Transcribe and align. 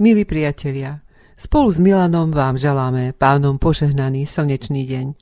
Milí 0.00 0.24
priatelia, 0.24 1.04
spolu 1.36 1.68
s 1.68 1.76
Milanom 1.76 2.32
vám 2.32 2.56
želáme 2.56 3.12
pánom 3.12 3.60
požehnaný 3.60 4.24
slnečný 4.24 4.88
deň. 4.88 5.12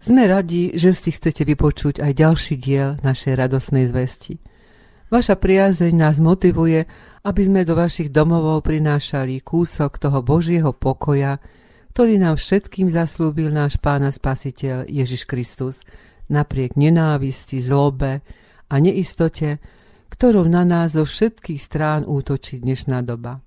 Sme 0.00 0.24
radi, 0.24 0.72
že 0.72 0.96
si 0.96 1.12
chcete 1.12 1.44
vypočuť 1.44 2.00
aj 2.00 2.16
ďalší 2.16 2.56
diel 2.56 2.96
našej 3.04 3.36
radosnej 3.36 3.84
zvesti. 3.92 4.40
Vaša 5.12 5.36
priazeň 5.36 5.92
nás 6.00 6.16
motivuje, 6.16 6.88
aby 7.28 7.42
sme 7.44 7.68
do 7.68 7.76
vašich 7.76 8.08
domovov 8.08 8.64
prinášali 8.64 9.44
kúsok 9.44 10.00
toho 10.00 10.24
Božieho 10.24 10.72
pokoja, 10.72 11.36
ktorý 11.92 12.16
nám 12.16 12.40
všetkým 12.40 12.88
zaslúbil 12.88 13.52
náš 13.52 13.76
pána 13.76 14.08
spasiteľ 14.08 14.88
Ježiš 14.88 15.28
Kristus, 15.28 15.84
napriek 16.32 16.72
nenávisti, 16.72 17.60
zlobe 17.60 18.24
a 18.72 18.74
neistote, 18.80 19.60
ktorou 20.08 20.48
na 20.48 20.64
nás 20.64 20.96
zo 20.96 21.04
všetkých 21.04 21.60
strán 21.60 22.08
útočí 22.08 22.64
dnešná 22.64 23.04
doba. 23.04 23.44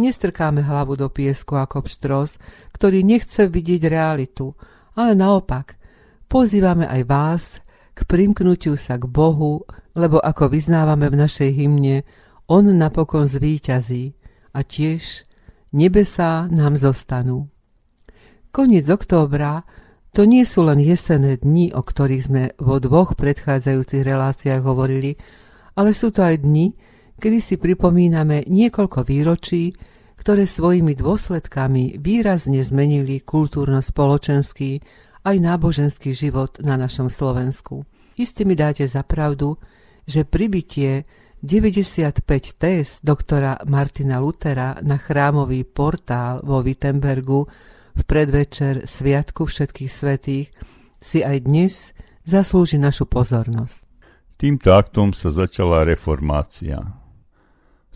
Nestrkáme 0.00 0.64
hlavu 0.64 0.96
do 0.96 1.12
piesku 1.12 1.60
ako 1.60 1.84
pštros, 1.84 2.40
ktorý 2.72 3.04
nechce 3.04 3.44
vidieť 3.44 3.84
realitu, 3.84 4.56
ale 4.96 5.12
naopak, 5.12 5.76
pozývame 6.24 6.88
aj 6.88 7.02
vás 7.04 7.44
k 7.92 8.08
primknutiu 8.08 8.80
sa 8.80 8.96
k 8.96 9.04
Bohu, 9.04 9.68
lebo 9.92 10.16
ako 10.16 10.56
vyznávame 10.56 11.12
v 11.12 11.20
našej 11.20 11.50
hymne, 11.52 12.08
On 12.48 12.64
napokon 12.64 13.28
zvíťazí 13.28 14.16
a 14.56 14.64
tiež 14.64 15.28
nebesá 15.76 16.48
nám 16.48 16.80
zostanú. 16.80 17.52
Koniec 18.56 18.88
októbra 18.88 19.68
to 20.16 20.24
nie 20.24 20.42
sú 20.48 20.64
len 20.66 20.80
jesenné 20.80 21.38
dni, 21.38 21.76
o 21.76 21.84
ktorých 21.84 22.24
sme 22.24 22.42
vo 22.56 22.80
dvoch 22.82 23.14
predchádzajúcich 23.14 24.02
reláciách 24.02 24.64
hovorili, 24.64 25.14
ale 25.76 25.94
sú 25.94 26.10
to 26.10 26.24
aj 26.24 26.40
dni, 26.40 26.74
kedy 27.20 27.38
si 27.38 27.54
pripomíname 27.60 28.48
niekoľko 28.48 29.04
výročí, 29.04 29.76
ktoré 30.16 30.48
svojimi 30.48 30.96
dôsledkami 30.96 32.00
výrazne 32.00 32.60
zmenili 32.64 33.20
kultúrno-spoločenský 33.20 34.80
aj 35.24 35.36
náboženský 35.36 36.16
život 36.16 36.60
na 36.64 36.80
našom 36.80 37.12
Slovensku. 37.12 37.84
Isté 38.16 38.44
mi 38.44 38.56
dáte 38.56 38.84
za 38.88 39.04
pravdu, 39.04 39.56
že 40.04 40.28
pribytie 40.28 41.04
95 41.40 42.20
tés 42.60 43.00
doktora 43.00 43.56
Martina 43.64 44.20
Lutera 44.20 44.76
na 44.84 45.00
chrámový 45.00 45.64
portál 45.64 46.44
vo 46.44 46.60
Wittenbergu 46.60 47.48
v 47.96 48.02
predvečer 48.04 48.84
Sviatku 48.84 49.48
všetkých 49.48 49.90
svetých 49.92 50.52
si 51.00 51.24
aj 51.24 51.36
dnes 51.48 51.96
zaslúži 52.28 52.76
našu 52.76 53.08
pozornosť. 53.08 53.88
Týmto 54.36 54.72
aktom 54.76 55.16
sa 55.16 55.32
začala 55.32 55.84
reformácia. 55.84 56.99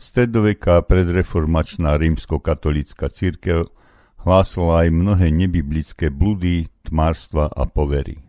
Stredoveká 0.05 0.85
predreformačná 0.85 1.97
rímsko-katolická 1.97 3.09
církev 3.09 3.73
hlásala 4.21 4.85
aj 4.85 4.89
mnohé 4.93 5.33
nebiblické 5.33 6.13
bludy, 6.13 6.69
tmárstva 6.85 7.49
a 7.49 7.65
povery. 7.65 8.21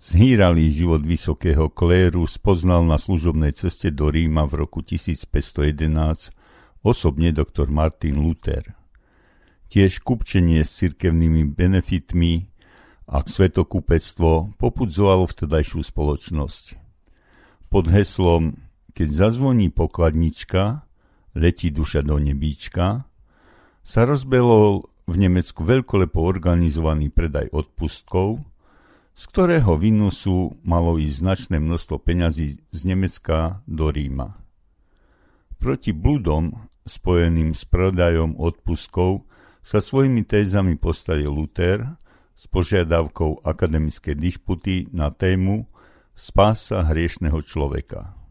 Zhýralý 0.00 0.72
život 0.72 1.04
vysokého 1.04 1.68
kléru 1.68 2.24
spoznal 2.24 2.80
na 2.88 2.96
služobnej 2.96 3.52
ceste 3.52 3.92
do 3.92 4.08
Ríma 4.08 4.48
v 4.48 4.64
roku 4.64 4.80
1511 4.80 6.32
osobne 6.80 7.28
doktor 7.28 7.68
Martin 7.68 8.16
Luther. 8.16 8.64
Tiež 9.68 10.00
kupčenie 10.00 10.64
s 10.64 10.80
cirkevnými 10.80 11.44
benefitmi 11.44 12.48
a 13.04 13.20
svetokupectvo 13.20 14.56
popudzovalo 14.56 15.28
vtedajšiu 15.28 15.92
spoločnosť. 15.92 16.64
Pod 17.68 17.84
heslom 17.92 18.64
keď 18.96 19.28
zazvoní 19.28 19.68
pokladnička, 19.68 20.85
letí 21.36 21.68
duša 21.68 22.00
do 22.00 22.16
nebíčka, 22.16 23.04
sa 23.84 24.02
rozbehol 24.08 24.88
v 25.06 25.14
Nemecku 25.14 25.62
veľkolepo 25.62 26.18
organizovaný 26.18 27.12
predaj 27.12 27.52
odpustkov, 27.54 28.42
z 29.16 29.22
ktorého 29.30 29.78
výnosu 29.78 30.58
malo 30.66 30.98
ísť 30.98 31.16
značné 31.22 31.56
množstvo 31.62 31.96
peňazí 32.02 32.58
z 32.72 32.80
Nemecka 32.88 33.62
do 33.68 33.88
Ríma. 33.92 34.36
Proti 35.56 35.94
bludom 35.94 36.68
spojeným 36.84 37.56
s 37.56 37.64
predajom 37.64 38.36
odpustkov 38.36 39.24
sa 39.64 39.80
svojimi 39.80 40.26
tézami 40.26 40.76
postavil 40.76 41.32
Luther 41.32 41.96
s 42.36 42.44
požiadavkou 42.50 43.40
akademické 43.46 44.12
dišputy 44.12 44.92
na 44.92 45.08
tému 45.08 45.64
spása 46.12 46.84
hriešného 46.84 47.40
človeka. 47.40 48.25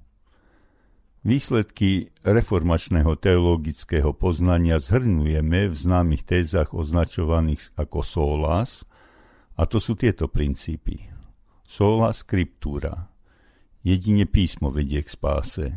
Výsledky 1.25 2.13
reformačného 2.21 3.17
teologického 3.17 4.13
poznania 4.13 4.77
zhrnujeme 4.77 5.73
v 5.73 5.75
známych 5.75 6.21
tézach 6.21 6.77
označovaných 6.77 7.73
ako 7.73 8.05
solas, 8.05 8.85
a 9.57 9.65
to 9.65 9.81
sú 9.81 9.97
tieto 9.97 10.29
princípy. 10.29 11.09
Sola 11.65 12.13
scriptura. 12.13 13.09
Jedine 13.81 14.29
písmo 14.29 14.69
vedie 14.69 15.01
k 15.01 15.09
spáse. 15.09 15.73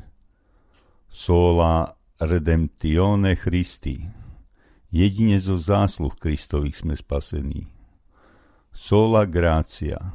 Sola 1.08 1.96
redemptione 2.20 3.32
Christi. 3.32 4.04
Jedine 4.92 5.40
zo 5.40 5.56
zásluh 5.56 6.12
Kristových 6.12 6.84
sme 6.84 6.92
spasení. 6.92 7.72
Sola 8.76 9.24
gracia. 9.24 10.12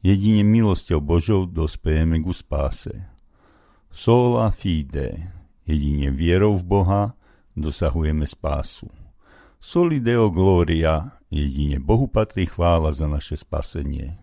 Jedine 0.00 0.40
milosťou 0.40 1.04
Božou 1.04 1.44
dospejeme 1.44 2.16
ku 2.24 2.32
spáse 2.32 3.12
Sola 3.94 4.50
fide, 4.50 5.30
jedine 5.62 6.10
vierou 6.10 6.58
v 6.58 6.66
Boha 6.66 7.14
dosahujeme 7.56 8.26
spásu. 8.26 8.90
Soli 9.62 10.02
Deo 10.02 10.34
Gloria, 10.34 11.14
jedine 11.30 11.78
Bohu 11.78 12.10
patrí 12.10 12.46
chvála 12.46 12.92
za 12.92 13.06
naše 13.06 13.36
spasenie. 13.38 14.18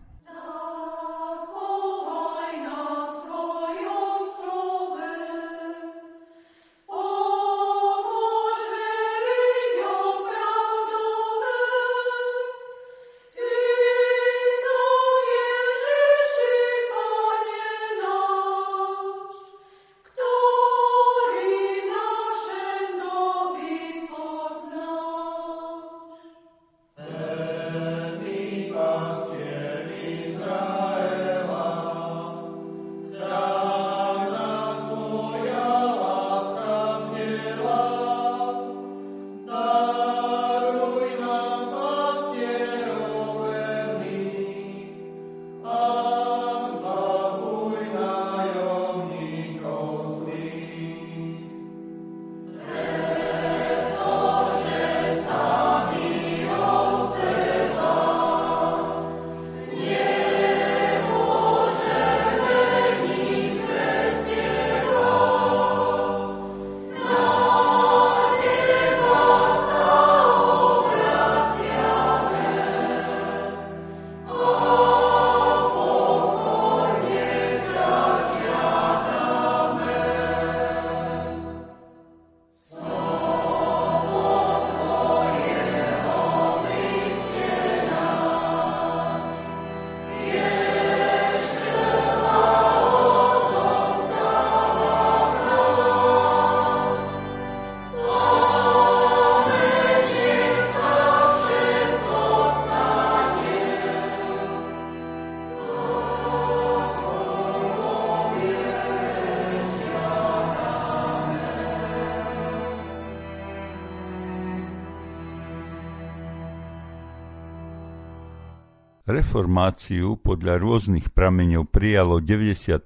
Reformáciu 119.22 120.18
podľa 120.18 120.58
rôznych 120.58 121.14
prameňov 121.14 121.70
prijalo 121.70 122.18
90% 122.18 122.82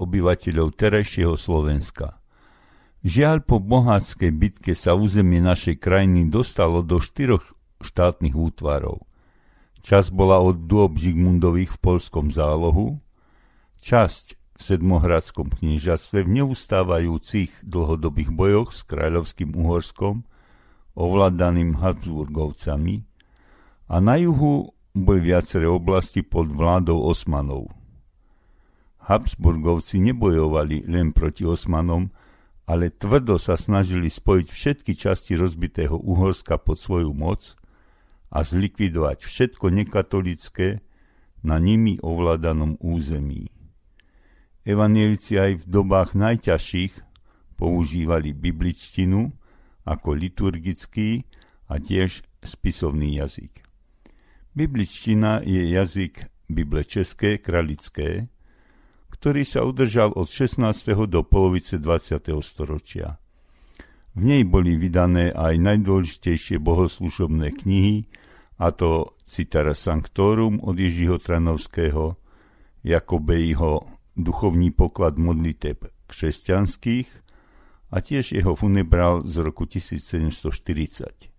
obyvateľov 0.00 0.72
terajšieho 0.72 1.36
Slovenska. 1.36 2.16
Žiaľ 3.04 3.44
po 3.44 3.60
bohatskej 3.60 4.32
bitke 4.32 4.72
sa 4.72 4.96
územie 4.96 5.44
našej 5.44 5.84
krajiny 5.84 6.32
dostalo 6.32 6.80
do 6.80 6.96
štyroch 6.96 7.44
štátnych 7.84 8.32
útvarov. 8.32 9.04
Čas 9.84 10.08
bola 10.08 10.40
od 10.40 10.64
dôb 10.64 10.96
Žigmundových 10.96 11.76
v 11.76 11.92
polskom 11.92 12.32
zálohu, 12.32 13.04
časť 13.84 14.40
v 14.56 14.60
Sedmohradskom 14.64 15.52
kniežatstve 15.52 16.24
v 16.24 16.40
neustávajúcich 16.40 17.60
dlhodobých 17.60 18.32
bojoch 18.32 18.72
s 18.72 18.80
kráľovským 18.88 19.52
Uhorskom, 19.52 20.24
ovládaným 20.96 21.84
Habsburgovcami, 21.84 23.04
a 23.84 24.00
na 24.00 24.16
juhu 24.16 24.73
boli 24.94 25.34
viaceré 25.34 25.66
oblasti 25.66 26.22
pod 26.22 26.54
vládou 26.54 27.02
Osmanov. 27.02 27.74
Habsburgovci 29.04 30.00
nebojovali 30.00 30.86
len 30.86 31.10
proti 31.10 31.42
Osmanom, 31.42 32.14
ale 32.64 32.88
tvrdo 32.88 33.36
sa 33.36 33.58
snažili 33.60 34.08
spojiť 34.08 34.46
všetky 34.48 34.92
časti 34.96 35.36
rozbitého 35.36 35.98
Uhorska 35.98 36.56
pod 36.56 36.80
svoju 36.80 37.12
moc 37.12 37.58
a 38.32 38.40
zlikvidovať 38.40 39.26
všetko 39.26 39.68
nekatolické 39.68 40.80
na 41.44 41.60
nimi 41.60 42.00
ovládanom 42.00 42.80
území. 42.80 43.52
Evanielici 44.64 45.36
aj 45.36 45.60
v 45.60 45.64
dobách 45.68 46.16
najťažších 46.16 47.04
používali 47.60 48.32
bibličtinu 48.32 49.28
ako 49.84 50.16
liturgický 50.16 51.28
a 51.68 51.76
tiež 51.76 52.24
spisovný 52.40 53.20
jazyk. 53.20 53.63
Bibličtina 54.54 55.42
je 55.42 55.70
jazyk 55.70 56.30
Bible 56.46 56.86
České, 56.86 57.42
kralické, 57.42 58.30
ktorý 59.10 59.42
sa 59.42 59.66
udržal 59.66 60.14
od 60.14 60.30
16. 60.30 60.94
do 61.10 61.26
polovice 61.26 61.82
20. 61.82 62.22
storočia. 62.38 63.18
V 64.14 64.22
nej 64.22 64.46
boli 64.46 64.78
vydané 64.78 65.34
aj 65.34 65.58
najdôležitejšie 65.58 66.62
bohoslužobné 66.62 67.50
knihy, 67.50 68.06
a 68.62 68.70
to 68.70 69.18
Citara 69.26 69.74
Sanctorum 69.74 70.62
od 70.62 70.78
Ježiho 70.78 71.18
Tranovského, 71.18 72.14
Jakobejho 72.86 73.90
duchovní 74.14 74.70
poklad 74.70 75.18
modliteb 75.18 75.82
křesťanských 76.06 77.10
a 77.90 77.98
tiež 77.98 78.38
jeho 78.38 78.54
funebrál 78.54 79.26
z 79.26 79.34
roku 79.42 79.66
1740. 79.66 81.33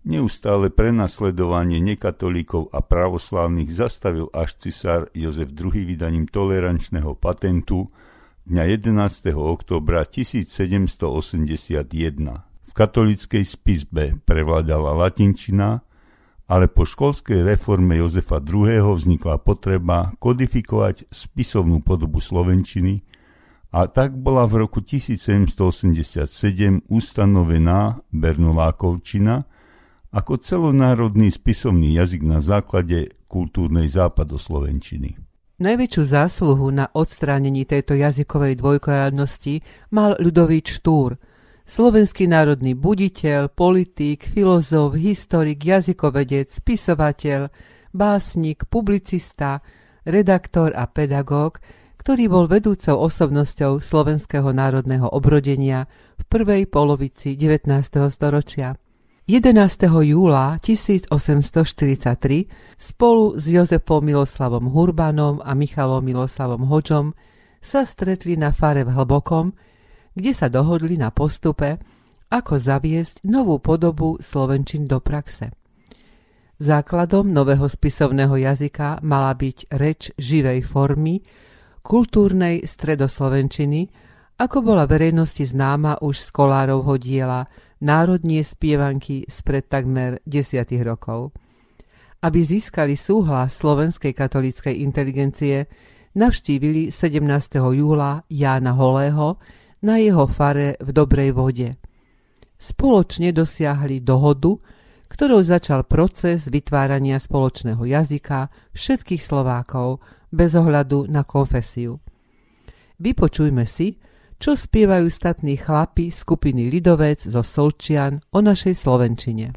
Neustále 0.00 0.72
prenasledovanie 0.72 1.76
nekatolíkov 1.76 2.72
a 2.72 2.80
pravoslávnych 2.80 3.68
zastavil 3.68 4.32
až 4.32 4.56
cisár 4.56 5.12
Jozef 5.12 5.52
II 5.52 5.76
vydaním 5.76 6.24
tolerančného 6.24 7.12
patentu 7.20 7.92
dňa 8.48 8.80
11. 8.80 8.96
oktobra 9.36 10.08
1781. 10.08 11.04
V 12.40 12.72
katolickej 12.72 13.44
spisbe 13.44 14.16
prevládala 14.24 14.96
latinčina, 14.96 15.84
ale 16.48 16.64
po 16.64 16.88
školskej 16.88 17.44
reforme 17.44 18.00
Jozefa 18.00 18.40
II. 18.40 18.96
vznikla 18.96 19.36
potreba 19.44 20.16
kodifikovať 20.16 21.12
spisovnú 21.12 21.84
podobu 21.84 22.24
slovenčiny 22.24 23.04
a 23.68 23.84
tak 23.84 24.16
bola 24.16 24.48
v 24.48 24.64
roku 24.64 24.80
1787 24.80 26.88
ustanovená 26.88 28.00
Bernolákovčina, 28.08 29.59
ako 30.10 30.42
celonárodný 30.42 31.30
spisovný 31.30 31.94
jazyk 31.94 32.26
na 32.26 32.42
základe 32.42 33.14
kultúrnej 33.30 33.86
západoslovenčiny. 33.86 35.14
Najväčšiu 35.60 36.02
zásluhu 36.02 36.72
na 36.72 36.88
odstránení 36.90 37.68
tejto 37.68 37.92
jazykovej 37.92 38.58
dvojkoradnosti 38.58 39.60
mal 39.92 40.16
Ľudovíč 40.16 40.80
Štúr, 40.80 41.20
slovenský 41.68 42.26
národný 42.26 42.72
buditeľ, 42.74 43.52
politik, 43.52 44.24
filozof, 44.24 44.96
historik, 44.96 45.60
jazykovedec, 45.60 46.48
spisovateľ, 46.48 47.52
básnik, 47.92 48.66
publicista, 48.72 49.60
redaktor 50.08 50.72
a 50.72 50.88
pedagóg, 50.88 51.60
ktorý 52.00 52.32
bol 52.32 52.48
vedúcou 52.48 52.96
osobnosťou 53.04 53.84
slovenského 53.84 54.48
národného 54.56 55.12
obrodenia 55.12 55.84
v 56.16 56.24
prvej 56.24 56.64
polovici 56.72 57.36
19. 57.36 57.68
storočia. 58.08 58.79
11. 59.30 59.86
júla 60.02 60.58
1843 60.58 62.50
spolu 62.74 63.38
s 63.38 63.46
Jozefom 63.46 64.02
Miloslavom 64.02 64.74
Hurbanom 64.74 65.38
a 65.46 65.54
Michalom 65.54 66.02
Miloslavom 66.02 66.66
Hoďom 66.66 67.14
sa 67.62 67.86
stretli 67.86 68.34
na 68.34 68.50
fare 68.50 68.82
v 68.82 68.90
Hlbokom, 68.90 69.54
kde 70.18 70.34
sa 70.34 70.50
dohodli 70.50 70.98
na 70.98 71.14
postupe, 71.14 71.78
ako 72.26 72.58
zaviesť 72.58 73.22
novú 73.22 73.62
podobu 73.62 74.18
Slovenčin 74.18 74.90
do 74.90 74.98
praxe. 74.98 75.54
Základom 76.58 77.30
nového 77.30 77.70
spisovného 77.70 78.34
jazyka 78.34 78.98
mala 79.06 79.30
byť 79.38 79.70
reč 79.78 80.10
živej 80.18 80.66
formy, 80.66 81.22
kultúrnej 81.86 82.66
stredoslovenčiny, 82.66 83.94
ako 84.42 84.58
bola 84.58 84.90
verejnosti 84.90 85.46
známa 85.46 86.02
už 86.02 86.18
z 86.18 86.28
kolárovho 86.34 86.98
diela 86.98 87.46
národnie 87.80 88.44
spievanky 88.44 89.24
spred 89.28 89.68
takmer 89.68 90.20
desiatich 90.28 90.84
rokov. 90.84 91.32
Aby 92.20 92.44
získali 92.44 93.00
súhlas 93.00 93.56
slovenskej 93.56 94.12
katolíckej 94.12 94.84
inteligencie, 94.84 95.64
navštívili 96.12 96.92
17. 96.92 97.24
júla 97.72 98.28
Jána 98.28 98.76
Holého 98.76 99.40
na 99.80 99.96
jeho 99.96 100.28
fare 100.28 100.76
v 100.76 100.92
Dobrej 100.92 101.32
vode. 101.32 101.68
Spoločne 102.60 103.32
dosiahli 103.32 104.04
dohodu, 104.04 104.52
ktorou 105.08 105.40
začal 105.40 105.88
proces 105.88 106.52
vytvárania 106.52 107.16
spoločného 107.16 107.80
jazyka 107.88 108.52
všetkých 108.76 109.22
Slovákov 109.24 110.04
bez 110.28 110.52
ohľadu 110.52 111.08
na 111.08 111.24
konfesiu. 111.24 111.98
Vypočujme 113.00 113.64
si, 113.64 113.96
čo 114.40 114.56
spievajú 114.56 115.12
statní 115.12 115.60
chlapi 115.60 116.08
skupiny 116.08 116.72
Lidovec 116.72 117.20
zo 117.28 117.44
Solčian 117.44 118.24
o 118.32 118.40
našej 118.40 118.72
Slovenčine. 118.72 119.52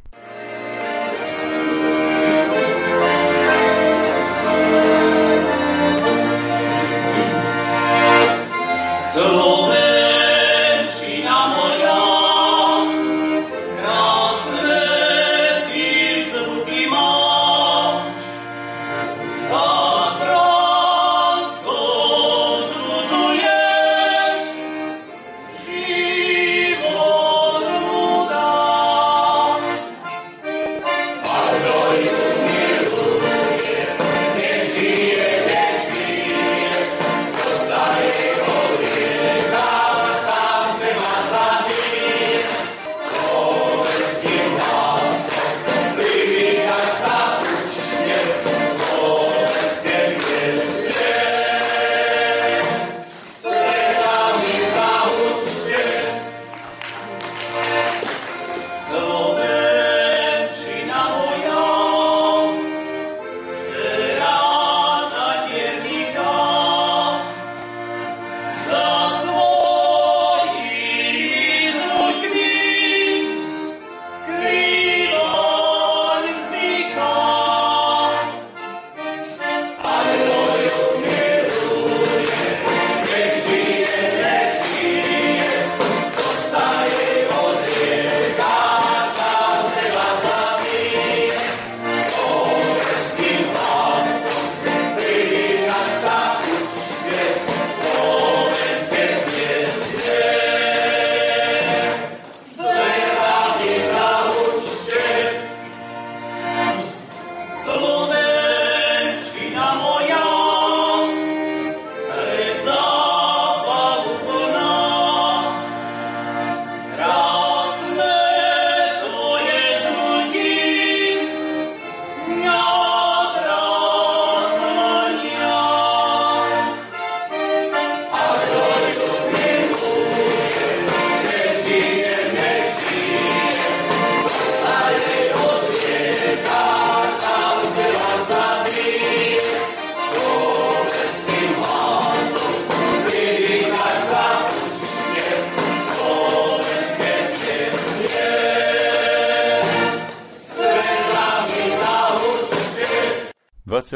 So 9.14 9.43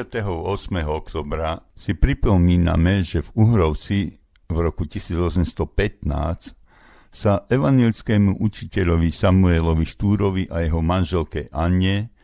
28. 0.08 0.88
oktobra 0.88 1.60
si 1.76 1.92
pripomíname, 1.92 3.04
že 3.04 3.20
v 3.28 3.44
Uhrovci 3.44 4.16
v 4.48 4.58
roku 4.64 4.88
1815 4.88 6.08
sa 7.12 7.44
evanilskému 7.52 8.40
učiteľovi 8.40 9.12
Samuelovi 9.12 9.84
Štúrovi 9.84 10.48
a 10.48 10.64
jeho 10.64 10.80
manželke 10.80 11.52
Anne 11.52 12.16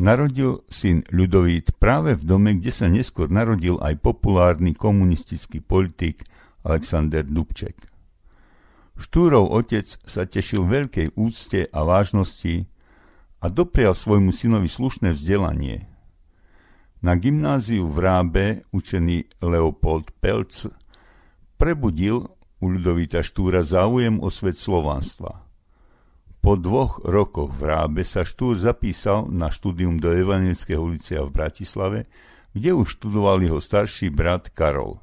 narodil 0.00 0.64
syn 0.72 1.04
Ľudovít 1.12 1.76
práve 1.76 2.16
v 2.16 2.24
dome, 2.24 2.56
kde 2.56 2.72
sa 2.72 2.88
neskôr 2.88 3.28
narodil 3.28 3.76
aj 3.84 4.00
populárny 4.00 4.72
komunistický 4.72 5.60
politik 5.60 6.24
Alexander 6.64 7.20
Dubček. 7.20 7.76
Štúrov 8.96 9.52
otec 9.52 9.84
sa 9.84 10.24
tešil 10.24 10.64
veľkej 10.64 11.20
úcte 11.20 11.68
a 11.68 11.84
vážnosti 11.84 12.64
a 13.44 13.52
doprial 13.52 13.92
svojmu 13.92 14.32
synovi 14.32 14.72
slušné 14.72 15.12
vzdelanie– 15.12 15.84
na 17.04 17.12
gymnáziu 17.16 17.84
v 17.88 17.98
Rábe 18.00 18.44
učený 18.72 19.44
Leopold 19.44 20.12
Pelc 20.16 20.68
prebudil 21.60 22.24
u 22.60 22.66
Ľudovita 22.72 23.20
Štúra 23.20 23.60
záujem 23.60 24.16
o 24.20 24.32
svet 24.32 24.56
slovanstva. 24.56 25.44
Po 26.40 26.54
dvoch 26.54 27.02
rokoch 27.02 27.52
v 27.58 27.62
Rábe 27.68 28.02
sa 28.06 28.22
Štúr 28.22 28.56
zapísal 28.56 29.26
na 29.28 29.50
štúdium 29.50 29.98
do 29.98 30.14
Evangelického 30.14 30.86
licea 30.86 31.26
v 31.26 31.34
Bratislave, 31.34 32.00
kde 32.54 32.70
už 32.72 32.96
študoval 32.96 33.42
jeho 33.42 33.60
starší 33.60 34.14
brat 34.14 34.54
Karol. 34.54 35.02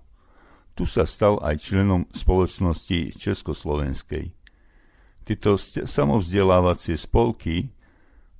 Tu 0.74 0.90
sa 0.90 1.06
stal 1.06 1.38
aj 1.44 1.62
členom 1.62 2.10
spoločnosti 2.10 3.14
Československej. 3.14 4.34
Tieto 5.28 5.56
samovzdelávacie 5.86 6.98
spolky 6.98 7.70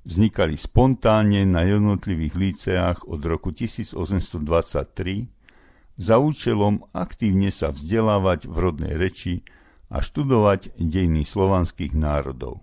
vznikali 0.04 0.54
spontánne 0.54 1.48
na 1.48 1.64
jednotlivých 1.64 2.34
líceách 2.36 2.98
od 3.08 3.20
roku 3.24 3.50
1823 3.50 5.34
za 5.94 6.18
účelom 6.18 6.84
aktívne 6.92 7.48
sa 7.54 7.72
vzdelávať 7.72 8.50
v 8.50 8.56
rodnej 8.58 8.94
reči 8.98 9.46
a 9.88 10.02
študovať 10.02 10.74
dejiny 10.76 11.22
slovanských 11.22 11.94
národov. 11.94 12.60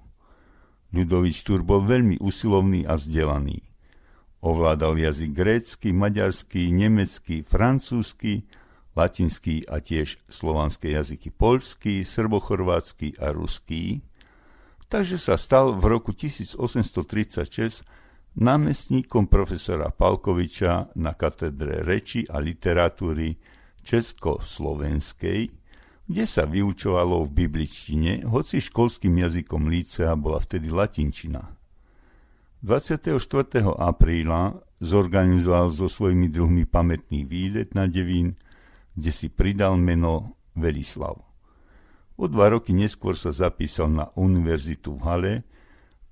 Ľudovič 0.91 1.47
Tur 1.47 1.63
bol 1.63 1.87
veľmi 1.87 2.19
usilovný 2.19 2.83
a 2.83 2.99
vzdelaný. 2.99 3.63
Ovládal 4.43 4.99
jazyk 4.99 5.31
grécky, 5.31 5.95
maďarský, 5.95 6.75
nemecký, 6.75 7.47
francúzsky, 7.47 8.43
latinský 8.99 9.63
a 9.71 9.79
tiež 9.79 10.19
slovanské 10.27 10.91
jazyky 10.91 11.31
poľský, 11.31 12.03
srbochorvátsky 12.03 13.15
a 13.15 13.31
ruský 13.31 14.03
takže 14.91 15.15
sa 15.15 15.39
stal 15.39 15.71
v 15.79 15.87
roku 15.87 16.11
1836 16.11 17.87
námestníkom 18.35 19.31
profesora 19.31 19.87
Palkoviča 19.87 20.91
na 20.99 21.15
katedre 21.15 21.79
reči 21.87 22.27
a 22.27 22.43
literatúry 22.43 23.39
Československej, 23.87 25.47
kde 26.11 26.25
sa 26.27 26.43
vyučovalo 26.43 27.23
v 27.23 27.47
bibličtine, 27.47 28.27
hoci 28.27 28.59
školským 28.59 29.15
jazykom 29.15 29.71
lícea 29.71 30.11
bola 30.19 30.43
vtedy 30.43 30.67
latinčina. 30.67 31.39
24. 32.61 33.15
apríla 33.79 34.59
zorganizoval 34.83 35.71
so 35.71 35.87
svojimi 35.87 36.27
druhmi 36.29 36.67
pamätný 36.67 37.25
výlet 37.25 37.73
na 37.73 37.87
Devín, 37.87 38.37
kde 38.93 39.11
si 39.15 39.31
pridal 39.31 39.79
meno 39.79 40.35
Velislav. 40.53 41.30
O 42.21 42.29
dva 42.29 42.53
roky 42.53 42.69
neskôr 42.69 43.17
sa 43.17 43.33
zapísal 43.33 43.89
na 43.89 44.13
univerzitu 44.13 44.93
v 44.93 45.01
Hale 45.01 45.33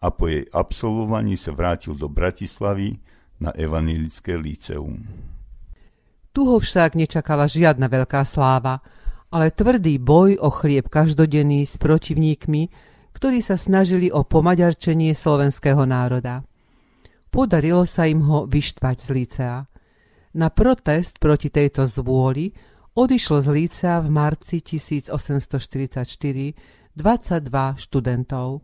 a 0.01 0.10
po 0.10 0.25
jej 0.25 0.42
absolvovaní 0.50 1.38
sa 1.38 1.54
vrátil 1.54 1.94
do 1.94 2.10
Bratislavy 2.10 2.98
na 3.38 3.54
Evanilické 3.54 4.34
líceum. 4.34 5.06
Tu 6.34 6.42
ho 6.42 6.58
však 6.58 6.98
nečakala 6.98 7.46
žiadna 7.46 7.86
veľká 7.86 8.25
sláva, 8.25 8.82
ale 9.30 9.54
tvrdý 9.54 10.01
boj 10.01 10.42
o 10.42 10.50
chlieb 10.50 10.89
každodenný 10.89 11.70
s 11.70 11.78
protivníkmi, 11.78 12.74
ktorí 13.13 13.46
sa 13.46 13.54
snažili 13.54 14.10
o 14.10 14.25
pomaďarčenie 14.25 15.13
slovenského 15.13 15.86
národa. 15.86 16.42
Podarilo 17.30 17.86
sa 17.86 18.10
im 18.10 18.25
ho 18.25 18.50
vyštvať 18.50 18.98
z 18.98 19.08
lícea. 19.13 19.56
Na 20.34 20.50
protest 20.50 21.22
proti 21.22 21.54
tejto 21.54 21.86
zvôli 21.86 22.50
odišlo 23.00 23.39
z 23.39 23.48
Líca 23.56 24.03
v 24.03 24.12
marci 24.12 24.60
1844 24.60 26.03
22 27.00 27.79
študentov. 27.79 28.60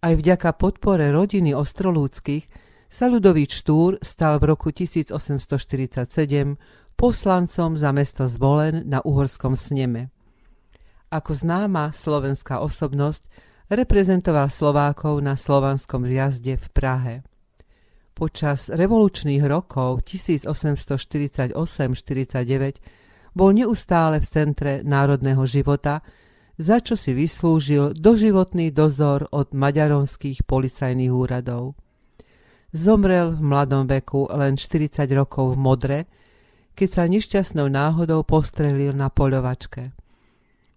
Aj 0.00 0.16
vďaka 0.16 0.56
podpore 0.56 1.12
rodiny 1.12 1.52
Ostrolúckých 1.52 2.48
sa 2.88 3.12
Ľudový 3.12 3.44
Štúr 3.44 4.00
stal 4.00 4.40
v 4.40 4.56
roku 4.56 4.72
1847 4.72 5.12
poslancom 6.96 7.76
za 7.76 7.92
mesto 7.92 8.24
Zvolen 8.24 8.88
na 8.88 9.04
uhorskom 9.04 9.60
sneme. 9.60 10.08
Ako 11.12 11.36
známa 11.36 11.92
slovenská 11.92 12.64
osobnosť 12.64 13.28
reprezentoval 13.68 14.48
Slovákov 14.48 15.20
na 15.20 15.36
slovanskom 15.36 16.08
zjazde 16.08 16.56
v 16.56 16.66
Prahe. 16.72 17.20
Počas 18.16 18.72
revolučných 18.72 19.44
rokov 19.44 20.00
1848-49 20.08 21.60
bol 23.34 23.54
neustále 23.54 24.18
v 24.18 24.26
centre 24.26 24.72
národného 24.82 25.46
života, 25.46 26.02
za 26.60 26.82
čo 26.84 26.92
si 26.92 27.16
vyslúžil 27.16 27.96
doživotný 27.96 28.68
dozor 28.68 29.24
od 29.32 29.56
maďaronských 29.56 30.44
policajných 30.44 31.12
úradov. 31.12 31.72
Zomrel 32.70 33.34
v 33.34 33.42
mladom 33.42 33.88
veku 33.88 34.28
len 34.30 34.54
40 34.54 35.08
rokov 35.16 35.56
v 35.56 35.58
Modre, 35.58 35.98
keď 36.76 36.88
sa 36.88 37.02
nešťastnou 37.08 37.66
náhodou 37.66 38.22
postrelil 38.22 38.94
na 38.94 39.10
poľovačke. 39.10 39.90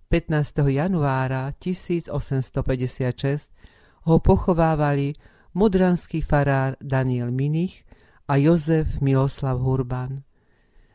15. 0.10 0.74
januára 0.74 1.54
1856 1.58 3.50
ho 4.06 4.16
pochovávali 4.22 5.16
modranský 5.54 6.22
farár 6.22 6.78
Daniel 6.82 7.30
Minich 7.30 7.86
a 8.30 8.38
Jozef 8.42 9.02
Miloslav 9.02 9.62
Hurban. 9.62 10.26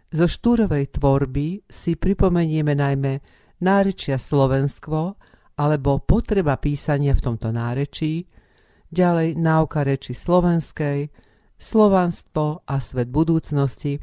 Zo 0.08 0.24
štúrovej 0.24 0.96
tvorby 0.96 1.68
si 1.68 1.92
pripomenieme 1.92 2.72
najmä 2.72 3.20
nárečia 3.60 4.16
Slovensko 4.16 5.20
alebo 5.60 6.00
potreba 6.00 6.56
písania 6.56 7.12
v 7.12 7.24
tomto 7.28 7.52
nárečí, 7.52 8.24
ďalej 8.88 9.36
náuka 9.36 9.84
reči 9.84 10.16
slovenskej, 10.16 11.12
slovanstvo 11.60 12.64
a 12.64 12.80
svet 12.80 13.12
budúcnosti, 13.12 14.00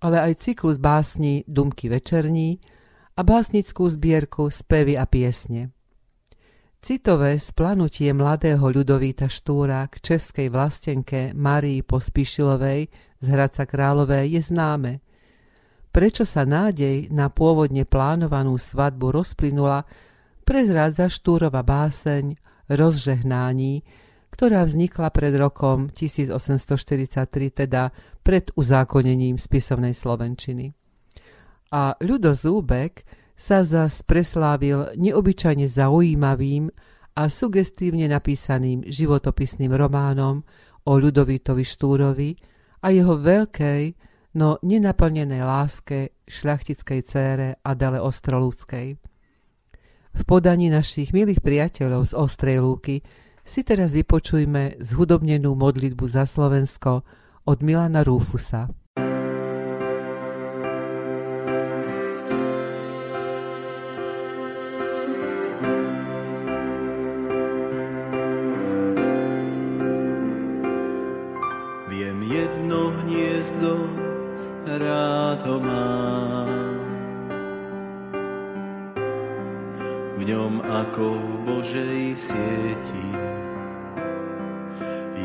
ale 0.00 0.24
aj 0.24 0.40
cyklus 0.40 0.80
básni 0.80 1.44
Dumky 1.44 1.92
večerní 1.92 2.56
a 3.12 3.20
básnickú 3.20 3.92
zbierku 3.92 4.48
Spevy 4.48 4.96
a 4.96 5.04
piesne. 5.04 5.68
Citové 6.80 7.36
splanutie 7.36 8.08
mladého 8.16 8.62
ľudovíta 8.62 9.28
Štúra 9.28 9.84
k 9.92 10.00
českej 10.00 10.48
vlastenke 10.48 11.36
Marii 11.36 11.84
Pospíšilovej 11.84 12.88
z 13.20 13.26
Hradca 13.28 13.68
Kráľovej 13.68 14.32
je 14.32 14.40
známe– 14.40 14.92
prečo 15.96 16.28
sa 16.28 16.44
nádej 16.44 17.08
na 17.08 17.32
pôvodne 17.32 17.88
plánovanú 17.88 18.60
svadbu 18.60 19.16
rozplynula, 19.16 19.88
prezrádza 20.44 21.08
Štúrova 21.08 21.64
báseň 21.64 22.36
Rozžehnání, 22.68 23.80
ktorá 24.28 24.68
vznikla 24.68 25.08
pred 25.08 25.32
rokom 25.40 25.88
1843, 25.88 27.64
teda 27.64 27.96
pred 28.20 28.52
uzákonením 28.52 29.40
spisovnej 29.40 29.96
slovenčiny. 29.96 30.76
A 31.72 31.96
Ľudo 32.04 32.36
Zúbek 32.36 33.08
sa 33.32 33.64
zas 33.64 34.04
preslávil 34.04 34.92
neobyčajne 35.00 35.64
zaujímavým 35.64 36.68
a 37.16 37.32
sugestívne 37.32 38.04
napísaným 38.12 38.84
životopisným 38.84 39.72
románom 39.72 40.44
o 40.84 40.92
Ľudovitovi 41.00 41.64
Štúrovi 41.64 42.36
a 42.84 42.92
jeho 42.92 43.16
veľkej, 43.16 43.82
no 44.36 44.60
nenaplnenej 44.60 45.40
láske 45.40 46.12
šľachtickej 46.28 47.00
cére 47.08 47.48
Adele 47.64 48.04
Ostrolúckej. 48.04 49.00
V 50.16 50.22
podaní 50.28 50.68
našich 50.68 51.16
milých 51.16 51.40
priateľov 51.40 52.08
z 52.08 52.12
Ostrej 52.16 52.60
Lúky 52.60 53.00
si 53.40 53.60
teraz 53.64 53.96
vypočujme 53.96 54.76
zhudobnenú 54.84 55.56
modlitbu 55.56 56.04
za 56.04 56.28
Slovensko 56.28 57.00
od 57.48 57.58
Milana 57.64 58.04
Rúfusa. 58.04 58.68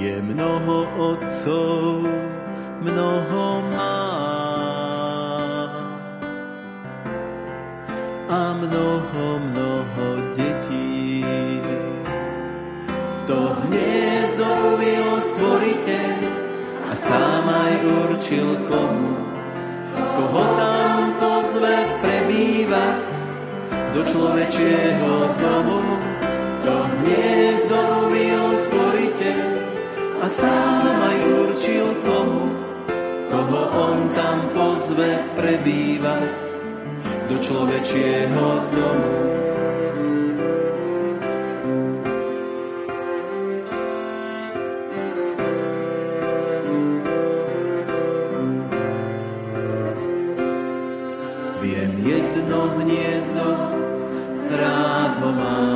Je 0.02 0.18
mnoho 0.18 0.90
otcov, 0.98 2.10
mnoho 2.82 3.46
má, 3.70 4.02
a 8.26 8.42
mnoho, 8.58 9.26
mnoho 9.46 10.06
detí. 10.34 11.22
To 13.30 13.38
hniezdo 13.62 14.48
uvil 14.74 15.06
stvoriteľ 15.22 16.18
a 16.82 16.92
sám 16.98 17.46
aj 17.46 17.74
určil 17.86 18.58
komu, 18.66 19.14
koho 19.94 20.44
tam 20.58 21.14
pozve 21.22 21.78
prebývať 22.02 23.02
do 23.94 24.02
človečieho 24.02 25.14
domu. 25.38 25.78
To 26.66 26.74
hniezdo 26.90 27.78
uvil 28.10 28.51
sám 30.32 30.96
aj 30.96 31.20
určil 31.44 31.88
komu, 32.08 32.46
koho 33.28 33.62
on 33.76 34.00
tam 34.16 34.38
pozve 34.56 35.28
prebývať 35.36 36.34
do 37.28 37.36
človečieho 37.36 38.48
domu. 38.72 39.12
Viem 51.62 51.92
jedno 52.08 52.60
hniezdo, 52.80 53.48
rád 54.50 55.14
ho 55.20 55.30
mám. 55.36 55.71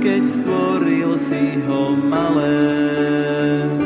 Keď 0.00 0.24
stvoril 0.26 1.14
si 1.16 1.62
ho 1.64 1.94
malé, 1.94 3.79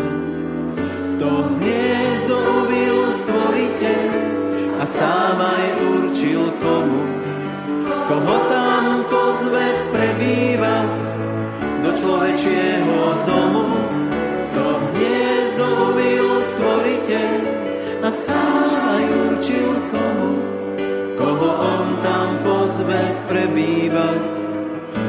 prebývať 23.94 24.26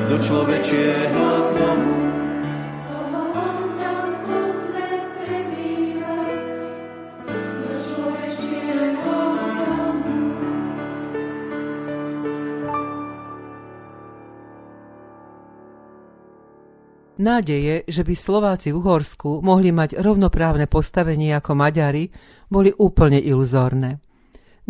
do 0.06 0.16
človečieho 0.22 1.26
domu. 1.58 1.94
Nádeje, 17.16 17.90
že 17.90 18.06
by 18.06 18.14
Slováci 18.14 18.70
v 18.70 18.86
Uhorsku 18.86 19.42
mohli 19.42 19.74
mať 19.74 19.98
rovnoprávne 19.98 20.70
postavenie 20.70 21.34
ako 21.34 21.58
Maďari, 21.58 22.14
boli 22.54 22.70
úplne 22.70 23.18
iluzórne. 23.18 23.98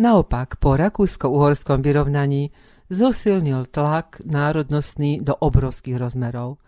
Naopak, 0.00 0.56
po 0.56 0.80
rakúsko-uhorskom 0.80 1.84
vyrovnaní 1.84 2.48
zosilnil 2.90 3.66
tlak 3.70 4.22
národnostný 4.22 5.22
do 5.22 5.34
obrovských 5.34 5.98
rozmerov. 5.98 6.62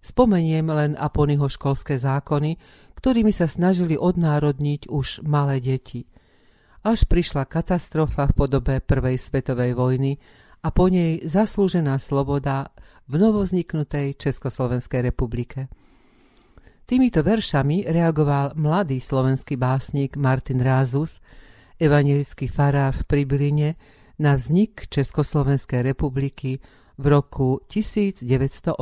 Spomeniem 0.00 0.64
len 0.72 0.92
Aponyho 0.96 1.44
školské 1.48 2.00
zákony, 2.00 2.56
ktorými 2.96 3.32
sa 3.32 3.44
snažili 3.48 3.96
odnárodniť 3.96 4.88
už 4.88 5.24
malé 5.24 5.60
deti. 5.60 6.08
Až 6.80 7.04
prišla 7.04 7.44
katastrofa 7.44 8.28
v 8.28 8.36
podobe 8.36 8.74
Prvej 8.80 9.20
svetovej 9.20 9.76
vojny 9.76 10.16
a 10.64 10.72
po 10.72 10.88
nej 10.88 11.20
zaslúžená 11.24 12.00
sloboda 12.00 12.72
v 13.08 13.20
novozniknutej 13.20 14.16
Československej 14.16 15.12
republike. 15.12 15.68
Týmito 16.88 17.20
veršami 17.20 17.86
reagoval 17.86 18.56
mladý 18.56 18.98
slovenský 18.98 19.60
básnik 19.60 20.16
Martin 20.16 20.58
Rázus, 20.58 21.20
evangelický 21.76 22.48
farár 22.48 22.96
v 22.96 23.02
Pribiline, 23.06 23.68
na 24.20 24.36
vznik 24.36 24.84
Československej 24.92 25.80
republiky 25.80 26.60
v 27.00 27.04
roku 27.08 27.64
1918. 27.72 28.76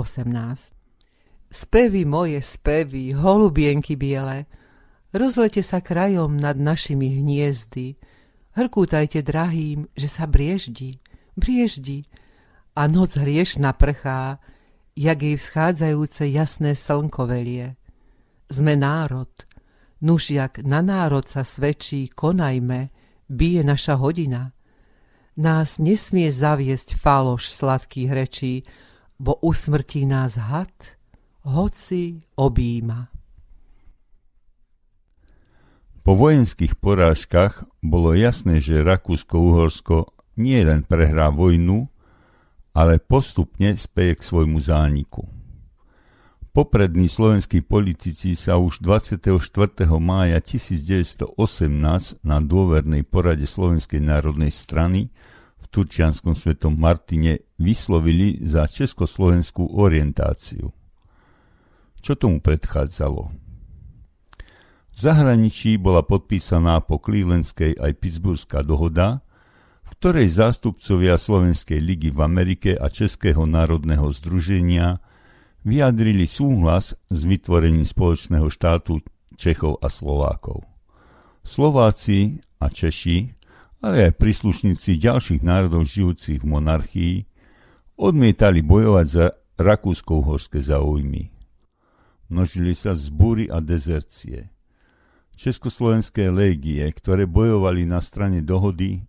Spevy 1.48 2.02
moje 2.02 2.42
spevy, 2.42 3.14
holubienky 3.14 3.94
biele, 3.94 4.50
rozlete 5.14 5.62
sa 5.62 5.78
krajom 5.78 6.34
nad 6.34 6.58
našimi 6.58 7.22
hniezdy, 7.22 7.94
hrkútajte 8.58 9.22
drahým, 9.22 9.86
že 9.94 10.10
sa 10.10 10.26
brieždi, 10.26 10.98
brieždi, 11.38 12.02
a 12.74 12.90
noc 12.90 13.14
hriešna 13.14 13.74
prchá, 13.78 14.42
jak 14.98 15.18
jej 15.22 15.38
vzchádzajúce 15.38 16.26
jasné 16.34 16.74
slnko 16.74 17.30
velie. 17.30 17.78
Sme 18.50 18.74
národ, 18.74 19.30
nuž 20.02 20.34
jak 20.34 20.62
na 20.66 20.82
národ 20.82 21.26
sa 21.26 21.46
svedčí, 21.46 22.10
konajme, 22.10 22.90
bije 23.30 23.62
naša 23.62 23.98
hodina. 23.98 24.57
Nás 25.38 25.78
nesmie 25.78 26.34
zaviesť 26.34 26.98
faloš 26.98 27.54
sladkých 27.54 28.10
rečí, 28.10 28.54
bo 29.22 29.38
usmrtí 29.38 30.02
nás 30.02 30.34
had, 30.34 30.98
hoci 31.46 32.26
objíma. 32.34 33.06
Po 36.02 36.12
vojenských 36.18 36.74
porážkach 36.82 37.70
bolo 37.78 38.18
jasné, 38.18 38.58
že 38.58 38.82
Rakúsko-Uhorsko 38.82 40.10
nie 40.42 40.58
len 40.66 40.82
prehrá 40.82 41.30
vojnu, 41.30 41.86
ale 42.74 42.98
postupne 42.98 43.78
speje 43.78 44.18
k 44.18 44.26
svojmu 44.26 44.58
zániku. 44.58 45.37
Poprední 46.58 47.06
slovenskí 47.06 47.62
politici 47.62 48.34
sa 48.34 48.58
už 48.58 48.82
24. 48.82 49.30
mája 50.02 50.42
1918 50.42 51.30
na 52.26 52.42
dôvernej 52.42 53.06
porade 53.06 53.46
Slovenskej 53.46 54.02
národnej 54.02 54.50
strany 54.50 55.06
v 55.62 55.64
Turčianskom 55.70 56.34
svetom 56.34 56.74
Martine 56.74 57.46
vyslovili 57.62 58.42
za 58.42 58.66
československú 58.66 59.70
orientáciu. 59.70 60.74
Čo 62.02 62.18
tomu 62.18 62.42
predchádzalo? 62.42 63.30
V 64.90 64.96
zahraničí 64.98 65.78
bola 65.78 66.02
podpísaná 66.02 66.82
po 66.82 66.98
Clevelandskej 66.98 67.78
aj 67.78 68.02
Pittsburghská 68.02 68.66
dohoda, 68.66 69.22
ktorej 69.94 70.26
zástupcovia 70.34 71.22
Slovenskej 71.22 71.78
ligy 71.78 72.10
v 72.10 72.18
Amerike 72.18 72.74
a 72.74 72.90
Českého 72.90 73.46
národného 73.46 74.10
združenia 74.10 74.98
vyjadrili 75.62 76.26
súhlas 76.26 76.94
s 77.08 77.20
vytvorením 77.24 77.86
spoločného 77.86 78.46
štátu 78.50 79.02
Čechov 79.38 79.78
a 79.78 79.86
Slovákov. 79.86 80.66
Slováci 81.46 82.42
a 82.58 82.68
Češi, 82.68 83.32
ale 83.78 84.10
aj 84.10 84.18
príslušníci 84.18 84.98
ďalších 84.98 85.42
národov 85.46 85.86
žijúcich 85.86 86.42
v 86.42 86.50
monarchii, 86.50 87.16
odmietali 87.94 88.60
bojovať 88.62 89.06
za 89.06 89.26
rakúsko-uhorské 89.58 90.58
záujmy. 90.58 91.30
Množili 92.28 92.74
sa 92.74 92.92
zbúry 92.92 93.46
a 93.48 93.62
dezercie. 93.62 94.50
Československé 95.38 96.34
légie, 96.34 96.82
ktoré 96.90 97.24
bojovali 97.24 97.86
na 97.86 98.02
strane 98.02 98.42
dohody, 98.42 99.06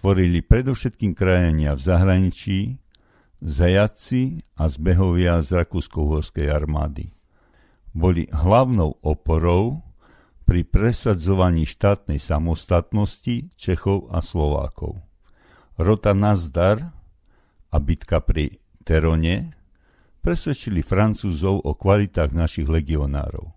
tvorili 0.00 0.40
predovšetkým 0.40 1.12
krajania 1.12 1.76
v 1.76 1.80
zahraničí, 1.84 2.79
zajatci 3.40 4.44
a 4.56 4.68
zbehovia 4.68 5.40
z 5.40 5.64
rakúsko-uhorskej 5.64 6.52
armády. 6.52 7.08
Boli 7.90 8.28
hlavnou 8.30 9.00
oporou 9.02 9.82
pri 10.44 10.62
presadzovaní 10.62 11.66
štátnej 11.66 12.20
samostatnosti 12.20 13.50
Čechov 13.56 14.12
a 14.12 14.22
Slovákov. 14.22 15.00
Rota 15.80 16.12
Nazdar 16.12 16.92
a 17.70 17.76
bitka 17.80 18.20
pri 18.20 18.60
Terone 18.84 19.56
presvedčili 20.20 20.84
Francúzov 20.84 21.64
o 21.64 21.72
kvalitách 21.72 22.36
našich 22.36 22.68
legionárov. 22.68 23.56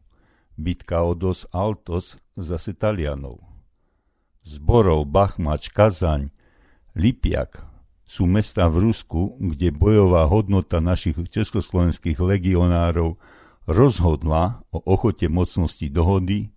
Bitka 0.56 1.04
o 1.04 1.18
Dos 1.18 1.50
Altos 1.52 2.16
zase 2.38 2.78
Talianov. 2.78 3.42
Zborov, 4.46 5.10
Bachmač, 5.10 5.74
Kazaň, 5.74 6.30
Lipiak 6.94 7.73
sú 8.14 8.30
mesta 8.30 8.70
v 8.70 8.94
Rusku, 8.94 9.42
kde 9.42 9.74
bojová 9.74 10.30
hodnota 10.30 10.78
našich 10.78 11.18
československých 11.18 12.22
legionárov 12.22 13.18
rozhodla 13.66 14.62
o 14.70 14.78
ochote 14.86 15.26
mocnosti 15.34 15.90
dohody 15.90 16.54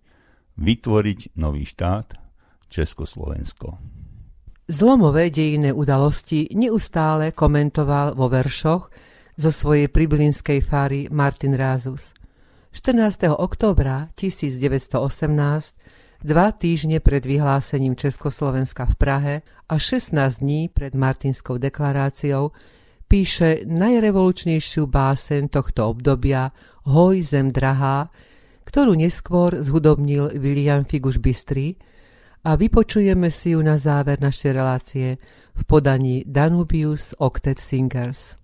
vytvoriť 0.61 1.33
nový 1.33 1.65
štát 1.65 2.13
Československo. 2.69 3.73
Zlomové 4.69 5.33
dejinné 5.33 5.73
udalosti 5.73 6.51
neustále 6.53 7.33
komentoval 7.33 8.13
vo 8.13 8.29
veršoch 8.29 8.93
zo 9.33 9.49
svojej 9.49 9.89
priblinskej 9.89 10.61
fary 10.61 11.09
Martin 11.09 11.57
Rázus. 11.57 12.13
14. 12.75 13.33
októbra 13.33 14.13
1918, 14.13 15.76
dva 16.23 16.51
týždne 16.51 16.99
pred 16.99 17.25
vyhlásením 17.25 17.95
Československa 17.95 18.85
v 18.85 18.95
Prahe 18.95 19.35
a 19.69 19.75
16 19.77 20.41
dní 20.41 20.69
pred 20.69 20.95
Martinskou 20.95 21.57
deklaráciou, 21.57 22.51
píše 23.07 23.63
najrevolučnejšiu 23.65 24.87
básen 24.87 25.47
tohto 25.47 25.89
obdobia 25.89 26.51
Hoj 26.87 27.23
zem 27.23 27.51
drahá, 27.51 28.11
ktorú 28.67 28.95
neskôr 28.99 29.55
zhudobnil 29.63 30.35
William 30.39 30.83
Figuš 30.83 31.23
Bystry 31.23 31.79
a 32.43 32.55
vypočujeme 32.55 33.31
si 33.31 33.55
ju 33.55 33.63
na 33.63 33.79
záver 33.79 34.19
našej 34.19 34.51
relácie 34.51 35.09
v 35.55 35.61
podaní 35.63 36.23
Danubius 36.27 37.15
Octet 37.19 37.59
Singers. 37.59 38.35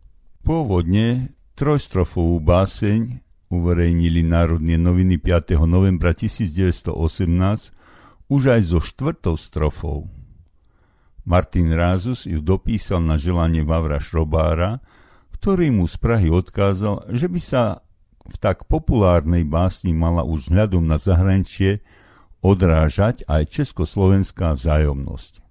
Pôvodne 0.43 1.35
trojstrofovú 1.55 2.39
báseň 2.43 3.23
uverejnili 3.53 4.25
Národne 4.25 4.81
noviny 4.81 5.21
5. 5.21 5.61
novembra 5.69 6.17
1918 6.17 6.89
už 8.33 8.41
aj 8.49 8.61
so 8.65 8.81
štvrtou 8.81 9.37
strofou. 9.37 10.09
Martin 11.23 11.71
Rázus 11.71 12.25
ju 12.25 12.41
dopísal 12.41 13.05
na 13.05 13.15
želanie 13.15 13.61
Vavra 13.61 14.01
Šrobára, 14.01 14.81
ktorý 15.37 15.71
mu 15.71 15.85
z 15.85 15.95
Prahy 16.01 16.33
odkázal, 16.33 17.13
že 17.13 17.29
by 17.29 17.39
sa 17.39 17.85
v 18.23 18.35
tak 18.39 18.65
populárnej 18.67 19.43
básni 19.43 19.91
mala 19.91 20.23
už 20.23 20.49
vzhľadom 20.49 20.83
na 20.83 20.97
zahraničie 20.97 21.83
odrážať 22.43 23.23
aj 23.27 23.51
československá 23.51 24.55
vzájomnosť. 24.55 25.43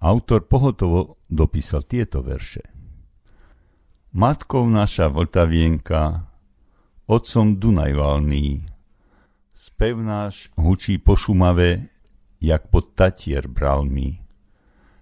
Autor 0.00 0.44
pohotovo 0.44 1.20
dopísal 1.28 1.84
tieto 1.84 2.20
verše. 2.20 2.64
Matkou 4.16 4.64
naša 4.64 5.12
Vltavienka, 5.12 6.32
otcom 7.06 7.56
Dunajvalný, 7.56 8.66
spev 9.54 10.02
náš 10.02 10.50
hučí 10.58 10.98
po 10.98 11.14
Šumave, 11.14 11.90
jak 12.42 12.68
pod 12.68 12.94
Tatier 12.94 13.48
bral 13.48 13.86
mi. 13.86 14.18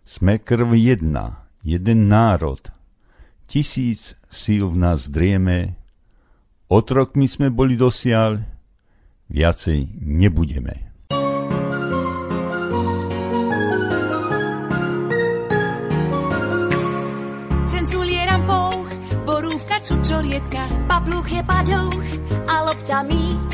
Sme 0.04 0.38
krv 0.38 0.76
jedna, 0.76 1.48
jeden 1.64 2.12
národ, 2.12 2.60
tisíc 3.48 4.16
síl 4.28 4.68
v 4.68 4.76
nás 4.76 5.08
drieme, 5.08 5.80
Otrokmi 6.64 7.28
sme 7.28 7.52
boli 7.52 7.76
dosiaľ, 7.76 8.40
viacej 9.28 10.00
nebudeme. 10.00 10.93
Čučorietka, 20.44 20.88
papluch 20.88 21.28
je 21.32 21.42
paďouch 21.42 22.06
a 22.48 22.54
lopta 22.64 23.02
míč. 23.02 23.52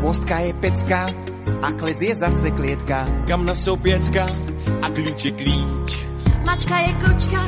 Chvostka 0.00 0.38
je 0.40 0.52
pecka 0.54 1.00
a 1.62 1.68
klec 1.76 2.00
je 2.00 2.14
zase 2.14 2.50
klietka. 2.50 3.04
Kam 3.28 3.44
nosou 3.44 3.76
piecka 3.76 4.24
a 4.82 4.86
kľúč 4.88 5.20
je 5.28 5.32
klíč. 5.36 5.90
Mačka 6.44 6.76
je 6.80 6.92
kočka 7.04 7.42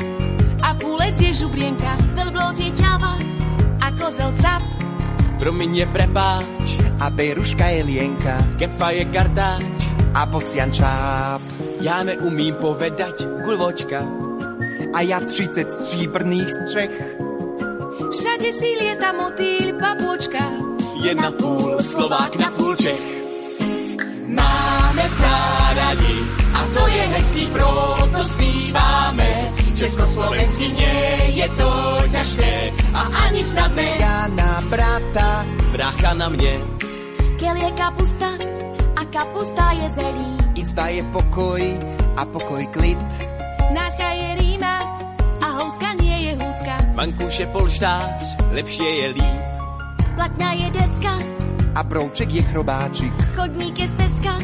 a 0.61 0.69
púlec 0.77 1.17
je 1.17 1.33
žubrienka, 1.33 1.97
veľblód 2.13 2.55
je 2.61 2.71
ťava 2.77 3.13
a 3.81 3.87
kozel 3.97 4.31
cap. 4.37 4.61
Promiň 5.41 5.71
je 5.75 5.85
prepáč, 5.91 6.67
A 7.03 7.09
Beruška 7.11 7.67
je 7.67 7.81
lienka 7.83 8.35
kefa 8.55 8.95
je 8.95 9.03
kartáč. 9.11 9.81
a 10.13 10.29
bocian 10.29 10.69
čáp. 10.71 11.41
Ja 11.81 12.05
neumím 12.05 12.53
povedať 12.61 13.25
guľvočka. 13.43 13.99
A 14.93 15.01
ja 15.01 15.19
30 15.19 15.73
stříbrných 15.73 16.49
střech. 16.53 17.22
Všade 18.13 18.49
si 18.53 18.69
lieta 18.77 19.09
motýl, 19.17 19.73
babôčka. 19.81 20.45
Je 21.01 21.17
na 21.17 21.33
púl 21.33 21.81
Slovák, 21.81 22.37
na 22.37 22.53
púl 22.53 22.77
Čech. 22.77 23.01
Máme 24.29 25.05
sa 25.17 25.33
radi 25.73 26.17
a 26.53 26.61
to 26.77 26.83
je 26.93 27.03
hezký, 27.17 27.43
proto 27.49 28.19
zpíváme. 28.37 29.29
Československy 29.73 30.69
nie 30.77 31.01
je 31.41 31.47
to 31.57 31.69
ťažké 32.13 32.53
a 32.93 33.01
ani 33.25 33.41
snadné. 33.41 33.87
Ja 33.97 34.29
na 34.29 34.51
brata 34.69 35.29
Brácha 35.73 36.13
na 36.13 36.29
mne, 36.29 36.61
Kel 37.41 37.57
je 37.57 37.71
kapusta 37.73 38.29
a 38.93 39.01
kapusta 39.09 39.65
je 39.73 39.87
zelí. 39.89 40.31
Izba 40.61 40.85
je 40.93 41.01
pokoj 41.09 41.63
a 42.13 42.21
pokoj 42.29 42.61
klid. 42.69 43.01
Vankúš 47.03 47.43
je 47.43 47.47
polštář, 47.51 48.39
lepšie 48.55 48.89
je 49.03 49.07
líp. 49.19 49.43
Platňa 50.15 50.49
je 50.55 50.67
deska, 50.71 51.15
A 51.75 51.83
brouček 51.83 52.31
je 52.31 52.43
chrobáčik. 52.47 53.11
chodník 53.35 53.75
je 53.75 53.87
steska. 53.91 54.39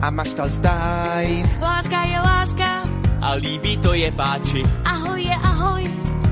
A 0.00 0.08
maštal 0.08 0.48
zdáj. 0.48 1.28
Láska 1.60 2.00
je 2.08 2.18
láska, 2.20 2.70
A 3.20 3.34
líbí 3.36 3.76
to 3.82 3.92
je 3.92 4.08
páči, 4.14 4.64
ahoj 4.88 5.20
je 5.20 5.36
ahoj. 5.36 5.82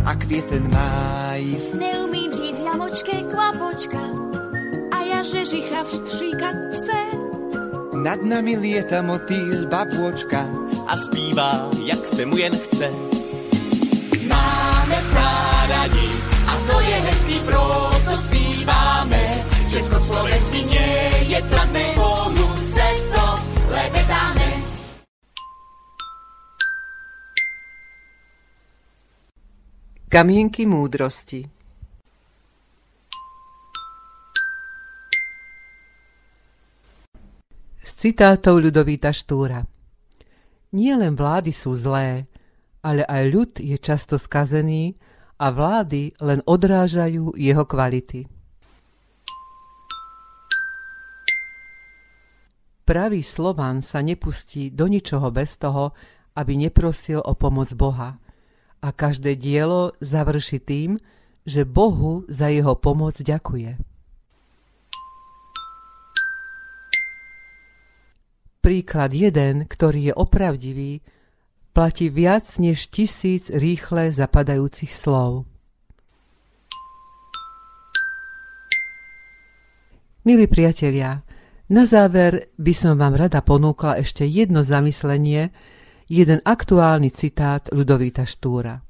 A 0.07 0.15
kvieten 0.17 0.65
máj. 0.71 1.45
Neumím 1.77 2.31
říct 2.33 2.63
hlamočke 2.63 3.27
kvapočka. 3.27 4.01
A 4.97 4.99
ja 5.03 5.21
že 5.27 5.45
žicha 5.45 5.83
vštříkat 5.83 6.57
chce. 6.73 7.01
Nad 8.01 8.23
nami 8.23 8.57
lieta 8.57 9.03
motýl 9.03 9.67
babôčka. 9.67 10.41
a 10.87 10.97
zpívá, 10.97 11.69
jak 11.85 12.07
se 12.07 12.23
mu 12.25 12.39
jen 12.39 12.55
chce. 12.57 13.16
Radi 15.67 16.09
a 16.47 16.55
to 16.67 16.77
je 16.81 16.97
hezký, 17.11 17.37
proto 17.43 18.13
zpíváme. 18.15 19.23
Československy 19.67 20.63
nie 20.63 20.95
je 21.27 21.43
tradné, 21.43 21.85
spolu 21.91 22.47
se 22.57 22.89
to 23.11 23.27
lépe 23.75 24.03
táhne. 24.07 24.51
Kamienky 30.07 30.71
múdrosti 30.71 31.51
Z 37.83 37.91
citátov 37.91 38.63
Ľudovíta 38.63 39.11
Štúra 39.11 39.67
Nie 40.71 40.95
len 40.95 41.19
vlády 41.19 41.51
sú 41.51 41.75
zlé, 41.75 42.31
ale 42.87 43.03
aj 43.03 43.23
ľud 43.35 43.51
je 43.59 43.77
často 43.83 44.15
skazený 44.15 44.95
a 45.37 45.47
vlády 45.53 46.17
len 46.25 46.41
odrážajú 46.45 47.37
jeho 47.37 47.65
kvality. 47.69 48.25
Pravý 52.87 53.21
Slovan 53.21 53.83
sa 53.83 53.99
nepustí 53.99 54.71
do 54.71 54.87
ničoho 54.87 55.29
bez 55.35 55.59
toho, 55.59 55.93
aby 56.39 56.55
neprosil 56.55 57.19
o 57.19 57.35
pomoc 57.35 57.75
Boha. 57.75 58.17
A 58.79 58.89
každé 58.95 59.35
dielo 59.35 59.97
završi 59.99 60.59
tým, 60.63 60.91
že 61.43 61.67
Bohu 61.67 62.23
za 62.31 62.47
jeho 62.47 62.79
pomoc 62.79 63.19
ďakuje. 63.19 63.97
príklad 68.67 69.15
jeden, 69.15 69.63
ktorý 69.71 70.11
je 70.11 70.15
opravdivý, 70.19 70.99
platí 71.77 72.09
viac 72.09 72.57
než 72.57 72.89
tisíc 72.89 73.53
rýchle 73.53 74.09
zapadajúcich 74.09 74.97
slov. 74.97 75.45
Milí 80.25 80.49
priatelia, 80.49 81.21
na 81.69 81.85
záver 81.85 82.49
by 82.57 82.73
som 82.73 82.97
vám 82.97 83.21
rada 83.21 83.45
ponúkla 83.45 84.01
ešte 84.01 84.25
jedno 84.25 84.65
zamyslenie, 84.65 85.53
jeden 86.09 86.41
aktuálny 86.41 87.13
citát 87.13 87.69
Ludovíta 87.69 88.25
Štúra. 88.25 88.81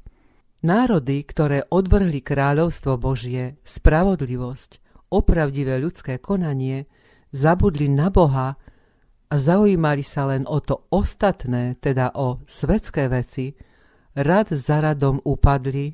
Národy, 0.62 1.27
ktoré 1.27 1.66
odvrhli 1.66 2.22
kráľovstvo 2.22 3.03
Božie, 3.03 3.59
spravodlivosť, 3.66 4.70
opravdivé 5.11 5.83
ľudské 5.83 6.22
konanie, 6.22 6.87
zabudli 7.35 7.90
na 7.90 8.14
Boha 8.14 8.55
a 9.26 9.34
zaujímali 9.34 10.06
sa 10.06 10.30
len 10.30 10.46
o 10.46 10.62
to 10.62 10.86
ostatné, 10.94 11.74
teda 11.82 12.14
o 12.14 12.42
svetské 12.46 13.10
veci, 13.10 13.54
rad 14.14 14.48
za 14.54 14.80
radom 14.80 15.18
upadli 15.26 15.92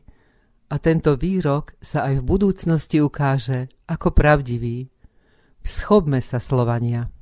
a 0.73 0.77
tento 0.81 1.17
výrok 1.17 1.77
sa 1.81 2.09
aj 2.09 2.21
v 2.21 2.29
budúcnosti 2.29 2.99
ukáže 3.01 3.69
ako 3.89 4.13
pravdivý. 4.13 4.89
Schopme 5.61 6.21
sa, 6.25 6.41
Slovania. 6.41 7.13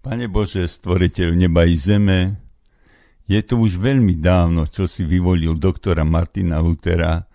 Pane 0.00 0.26
Bože, 0.32 0.64
stvoriteľ 0.64 1.28
neba 1.36 1.68
i 1.68 1.76
zeme, 1.76 2.40
je 3.30 3.38
to 3.46 3.62
už 3.62 3.78
veľmi 3.78 4.18
dávno, 4.18 4.66
čo 4.66 4.90
si 4.90 5.06
vyvolil 5.06 5.54
doktora 5.54 6.02
Martina 6.02 6.58
Lutera, 6.58 7.30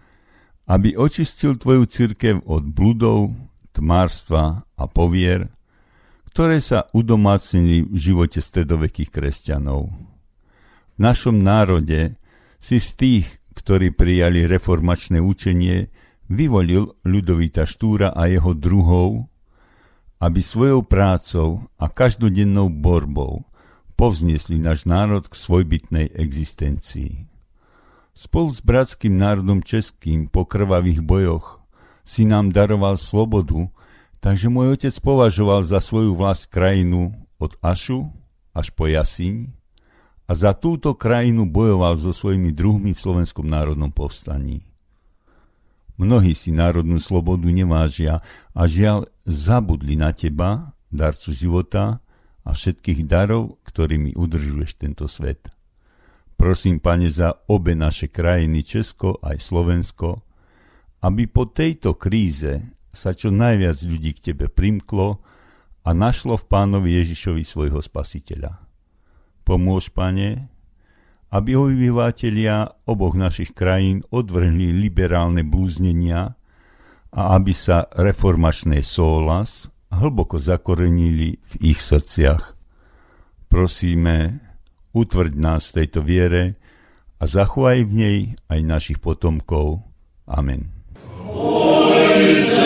aby 0.68 0.98
očistil 0.98 1.56
tvoju 1.56 1.88
cirkev 1.88 2.44
od 2.44 2.68
bludov, 2.68 3.32
tmárstva 3.72 4.66
a 4.76 4.84
povier, 4.92 5.55
ktoré 6.36 6.60
sa 6.60 6.92
udomácnili 6.92 7.88
v 7.88 7.96
živote 7.96 8.44
stredovekých 8.44 9.08
kresťanov. 9.08 9.88
V 9.88 10.98
našom 11.00 11.40
národe 11.40 12.20
si 12.60 12.84
z 12.84 12.90
tých, 13.00 13.28
ktorí 13.56 13.96
prijali 13.96 14.44
reformačné 14.44 15.24
učenie, 15.24 15.88
vyvolil 16.28 16.92
ľudovita 17.08 17.64
Štúra 17.64 18.12
a 18.12 18.28
jeho 18.28 18.52
druhov, 18.52 19.32
aby 20.20 20.44
svojou 20.44 20.84
prácou 20.84 21.72
a 21.80 21.88
každodennou 21.88 22.68
borbou 22.68 23.48
povzniesli 23.96 24.60
náš 24.60 24.84
národ 24.84 25.24
k 25.24 25.40
svojbytnej 25.40 26.20
existencii. 26.20 27.32
Spolu 28.12 28.52
s 28.52 28.60
bratským 28.60 29.16
národom 29.16 29.64
českým 29.64 30.28
po 30.28 30.44
krvavých 30.44 31.00
bojoch 31.00 31.64
si 32.04 32.28
nám 32.28 32.52
daroval 32.52 33.00
slobodu 33.00 33.72
Takže 34.26 34.50
môj 34.50 34.74
otec 34.74 34.96
považoval 35.06 35.62
za 35.62 35.78
svoju 35.78 36.18
vlast 36.18 36.50
krajinu 36.50 37.14
od 37.38 37.54
Ašu 37.62 38.10
až 38.58 38.74
po 38.74 38.90
Jasiň 38.90 39.54
a 40.26 40.34
za 40.34 40.58
túto 40.58 40.98
krajinu 40.98 41.46
bojoval 41.46 41.94
so 41.94 42.10
svojimi 42.10 42.50
druhmi 42.50 42.98
v 42.98 43.04
Slovenskom 43.06 43.46
národnom 43.46 43.94
povstaní. 43.94 44.66
Mnohí 46.02 46.34
si 46.34 46.50
národnú 46.50 46.98
slobodu 46.98 47.46
nevážia 47.54 48.26
a 48.58 48.66
žiaľ 48.66 49.06
zabudli 49.30 49.94
na 49.94 50.10
teba, 50.10 50.74
darcu 50.90 51.30
života 51.30 52.02
a 52.42 52.50
všetkých 52.50 53.06
darov, 53.06 53.62
ktorými 53.62 54.18
udržuješ 54.18 54.82
tento 54.82 55.06
svet. 55.06 55.54
Prosím, 56.34 56.82
pane, 56.82 57.14
za 57.14 57.46
obe 57.46 57.78
naše 57.78 58.10
krajiny, 58.10 58.66
Česko 58.66 59.22
aj 59.22 59.38
Slovensko, 59.38 60.26
aby 61.06 61.30
po 61.30 61.46
tejto 61.46 61.94
kríze 61.94 62.75
sa 62.96 63.12
čo 63.14 63.30
najviac 63.30 63.78
ľudí 63.84 64.16
k 64.16 64.32
tebe 64.32 64.48
primklo 64.48 65.20
a 65.86 65.90
našlo 65.94 66.40
v 66.40 66.48
pánovi 66.50 66.98
Ježišovi 67.04 67.44
svojho 67.46 67.84
spasiteľa. 67.84 68.58
Pomôž, 69.46 69.94
pane, 69.94 70.50
aby 71.30 71.54
obyvateľia 71.54 72.88
oboch 72.90 73.14
našich 73.14 73.54
krajín 73.54 74.02
odvrhli 74.10 74.74
liberálne 74.74 75.46
blúznenia 75.46 76.34
a 77.14 77.22
aby 77.38 77.54
sa 77.54 77.86
reformačné 77.94 78.82
súhlas 78.82 79.70
hlboko 79.94 80.42
zakorenili 80.42 81.38
v 81.40 81.54
ich 81.76 81.80
srdciach. 81.80 82.58
Prosíme, 83.48 84.42
utvrď 84.92 85.34
nás 85.38 85.70
v 85.70 85.84
tejto 85.84 86.02
viere 86.02 86.58
a 87.22 87.24
zachovaj 87.30 87.88
v 87.88 87.94
nej 87.94 88.18
aj 88.50 88.60
našich 88.66 89.00
potomkov. 89.00 89.86
Amen. 90.26 90.76
Israel. 92.16 92.65